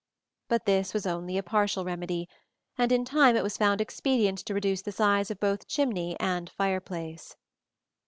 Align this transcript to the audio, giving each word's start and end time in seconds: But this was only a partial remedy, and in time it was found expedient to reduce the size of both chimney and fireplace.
But 0.47 0.65
this 0.65 0.95
was 0.95 1.05
only 1.05 1.37
a 1.37 1.43
partial 1.43 1.85
remedy, 1.85 2.27
and 2.75 2.91
in 2.91 3.05
time 3.05 3.35
it 3.35 3.43
was 3.43 3.55
found 3.55 3.79
expedient 3.81 4.39
to 4.39 4.53
reduce 4.55 4.81
the 4.81 4.91
size 4.91 5.29
of 5.29 5.39
both 5.39 5.67
chimney 5.67 6.17
and 6.19 6.49
fireplace. 6.49 7.35